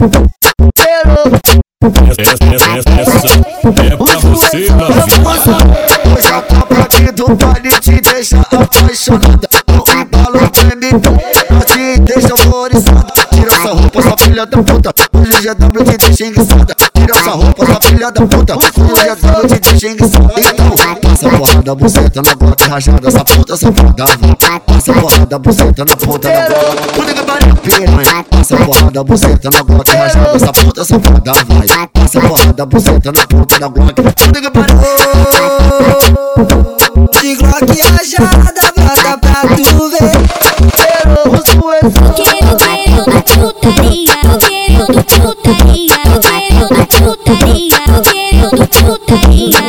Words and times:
Essa, 0.00 0.08
essa, 2.54 2.90
essa 3.00 3.28
é 3.82 3.96
pra 3.96 4.18
você, 4.18 4.70
novinha. 4.70 5.28
Hoje 6.16 6.32
a 6.32 6.40
tropa 6.40 6.74
aqui 6.80 7.12
do 7.12 7.36
baile 7.36 7.70
te 7.80 8.00
deixa 8.00 8.40
apaixonada. 8.40 9.46
Embalo 9.68 10.48
treme, 10.48 10.88
ela 11.50 11.60
te 11.60 12.00
deixa 12.00 12.32
horrorizada. 12.32 13.12
Tira 13.30 13.52
essa 13.52 13.72
roupa, 13.72 14.02
sua 14.02 14.16
filha 14.16 14.46
da 14.46 14.62
puta. 14.62 14.94
Hoje 15.12 15.50
o 15.50 15.54
GW 15.54 15.84
te 15.84 15.98
deixa 15.98 16.24
enguiçada. 16.24 16.74
Tira 16.94 17.16
essa 17.18 17.30
roupa, 17.32 17.66
sua 17.66 17.80
filha 17.82 18.10
da 18.10 18.26
puta. 18.26 18.56
Hoje 18.56 18.72
o 18.80 19.16
GW 19.16 19.48
te 19.48 19.60
deixa 19.60 19.88
enguiçada. 19.88 20.32
Então, 20.38 20.70
passa 21.02 21.28
porrada, 21.28 21.74
buceta 21.74 22.22
na 22.22 22.34
bota 22.34 22.64
rajada. 22.64 23.06
Essa 23.06 23.22
puta 23.22 23.54
safada, 23.54 24.04
vai. 24.06 24.60
Passa 24.60 24.94
porrada, 24.94 25.38
buceta 25.38 25.84
na 25.84 25.94
ponta 25.94 26.28
da 26.30 26.48
bota. 26.48 27.09
Porrada, 29.00 29.04
buceta 29.04 29.50
na 29.50 29.62
bota 29.62 29.92
rajada. 29.92 30.36
Essa 30.36 30.52
puta 30.52 30.84
safada, 30.84 31.32
vai. 31.32 31.66
Passa 31.92 32.20
porrada, 32.20 32.66
buceta 32.66 33.12
na 33.12 33.26
ponta 33.26 33.58
da 33.58 33.68
Glock. 33.68 33.94
Puta 33.94 34.40
que 34.40 34.50
pariu. 34.50 34.76
De 37.20 37.34
Glock 37.36 37.80
rajada, 37.82 38.72
brota 38.76 39.18
pra 39.18 39.42
tu 39.56 39.88
ver. 39.90 40.10
Quero, 40.76 41.30
quero 42.56 43.02
putaria, 43.34 44.16
quero 44.38 45.02
putaria, 45.02 45.98
quero 46.02 46.68
putaria, 47.06 47.78
quero 48.02 48.50
putaria. 48.50 49.60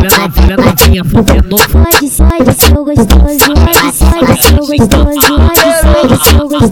Olha 0.00 0.16
novinha, 0.16 0.56
novinha, 0.56 1.04
fudendo. 1.04 1.56
Pode, 1.56 2.10
pode, 2.10 2.52
seu 2.62 2.84
gostoso, 2.84 3.52
Essa, 6.60 6.68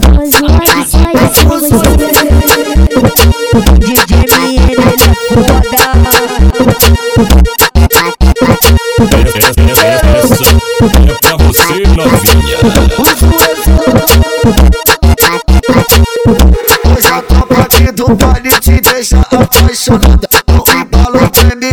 tropa 17.23 17.61
aqui 17.61 17.91
do 17.91 18.15
baile 18.15 18.51
te 18.61 18.79
deixa 18.81 19.19
apaixonada. 19.21 20.29
O 20.49 20.63
embalo 20.69 21.27
treme, 21.29 21.71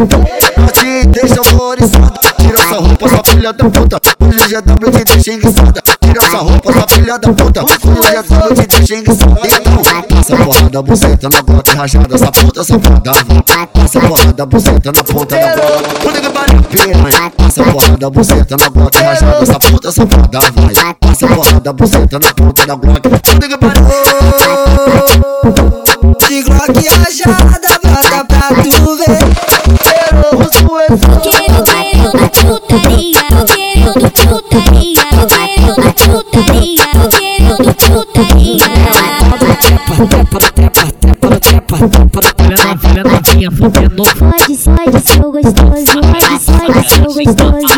ela 0.57 0.69
te 0.69 1.07
deixa 1.09 1.43
horrorizada. 1.43 2.19
Tira 2.39 2.61
essa 2.61 2.77
roupa, 2.77 3.09
sua 3.11 3.23
filha 3.27 3.53
da 3.53 3.69
puta. 3.69 4.01
Hoje 4.21 4.57
o 4.57 4.63
GW 4.63 4.91
te 4.91 5.05
deixa 5.05 5.33
enguiçada. 5.35 5.96
Essa 6.19 6.39
roupa, 6.39 6.73
sua 6.73 6.87
filha 6.89 7.19
da 7.19 7.29
puta. 7.33 7.63
O 7.63 7.67
GW 7.67 8.55
te 8.55 8.67
deixa. 8.67 8.97
Então, 8.97 9.83
passa 10.09 10.37
porrada, 10.37 10.83
buceta 10.83 11.29
na 11.29 11.43
bota 11.43 11.73
rajada. 11.75 12.15
Essa 12.15 12.33
puta 12.33 12.65
safada. 12.65 13.13
Passa 13.73 14.01
porrada, 14.01 14.47
buceta 14.47 14.93
na 14.93 15.05
ponta 15.05 15.37
da 15.37 15.57
bota. 15.57 15.89
Puta 16.01 16.21
que 16.21 16.31
pariu, 16.31 16.63
piranha. 16.63 17.31
Passa 17.37 17.65
porrada, 17.65 18.11
buceta 18.11 18.57
na 18.57 18.71
bota 18.71 18.99
rajada. 18.99 19.43
Essa 19.43 19.59
puta 19.59 19.93
safada, 19.93 20.41
vai. 20.55 20.95
Passa 21.01 21.29
porrada, 21.29 21.73
buceta 21.73 22.19
na 22.19 22.33
ponta 22.35 22.67
da 22.67 22.75
Glock. 22.75 23.09
Puta 23.09 23.49
que 23.49 23.59
pariu. 23.59 23.87
De 26.29 26.43
Glock 26.43 26.89
rajada, 26.89 27.79
brota 27.83 28.25
pra 28.25 28.49
tu 28.63 28.97
ver. 28.97 29.19
Quero, 29.85 30.29
quero 30.51 30.97
putaria, 30.99 31.65
quero 31.65 32.61
putaria, 32.61 33.21
quero 33.47 33.93
putaria, 34.29 35.05
putaria. 36.37 36.85
Olha 42.47 42.65
novinha, 42.67 43.03
novinha, 43.05 43.51
fudendo. 43.51 44.05
Pode, 44.05 44.17
pode, 44.17 44.57
seu 45.09 45.33
gostoso, 45.33 45.67
pode, 45.67 45.87
pode, 46.73 46.89
seu 46.89 47.05
gostoso, 47.05 47.76